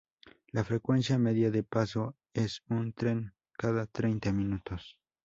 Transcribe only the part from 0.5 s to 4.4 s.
frecuencia media de paso es un tren cada treinta